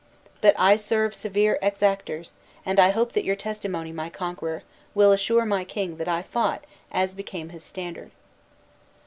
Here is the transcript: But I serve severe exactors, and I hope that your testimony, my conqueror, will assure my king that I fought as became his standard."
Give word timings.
But 0.41 0.55
I 0.57 0.77
serve 0.77 1.13
severe 1.13 1.59
exactors, 1.61 2.31
and 2.65 2.79
I 2.79 2.89
hope 2.89 3.11
that 3.11 3.23
your 3.23 3.35
testimony, 3.35 3.91
my 3.91 4.09
conqueror, 4.09 4.63
will 4.95 5.11
assure 5.11 5.45
my 5.45 5.63
king 5.63 5.97
that 5.97 6.07
I 6.07 6.23
fought 6.23 6.63
as 6.91 7.13
became 7.13 7.49
his 7.49 7.61
standard." 7.63 8.09